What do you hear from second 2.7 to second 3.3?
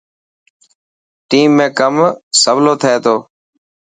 ٿي تو.